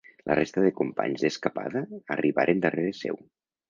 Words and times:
La 0.29 0.37
resta 0.37 0.63
de 0.63 0.71
companys 0.79 1.27
d'escapada 1.27 1.85
arribaren 2.19 2.69
darrere 2.69 3.01
seu. 3.07 3.27